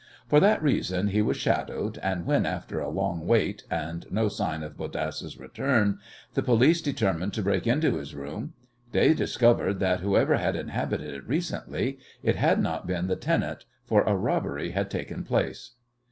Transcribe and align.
For 0.27 0.39
that 0.39 0.63
reason 0.63 1.09
he 1.09 1.21
was 1.21 1.37
shadowed, 1.37 1.99
and, 1.99 2.25
when, 2.25 2.43
after 2.47 2.79
a 2.79 2.89
long 2.89 3.27
wait 3.27 3.65
and 3.69 4.03
no 4.09 4.29
sign 4.29 4.63
of 4.63 4.75
Bodasse's 4.75 5.37
return, 5.39 5.99
the 6.33 6.41
police 6.41 6.81
determined 6.81 7.33
to 7.35 7.43
break 7.43 7.67
into 7.67 7.97
his 7.97 8.15
room 8.15 8.53
they 8.93 9.13
discovered 9.13 9.75
that 9.79 9.99
whoever 9.99 10.37
had 10.37 10.55
inhabited 10.55 11.13
it 11.13 11.27
recently 11.27 11.99
it 12.23 12.35
had 12.35 12.59
not 12.59 12.87
been 12.87 13.05
the 13.05 13.15
tenant, 13.15 13.65
for 13.85 14.01
a 14.05 14.15
robbery 14.15 14.71
had 14.71 14.89
taken 14.89 15.23
place. 15.23 15.75